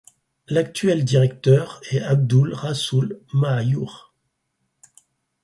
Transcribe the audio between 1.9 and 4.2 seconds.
est Abdul Rasul Mahajoor.